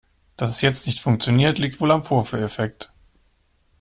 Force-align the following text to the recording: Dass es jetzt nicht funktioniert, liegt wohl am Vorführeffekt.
Dass 0.35 0.49
es 0.49 0.61
jetzt 0.61 0.87
nicht 0.87 0.99
funktioniert, 0.99 1.59
liegt 1.59 1.79
wohl 1.79 1.91
am 1.91 2.03
Vorführeffekt. 2.03 2.91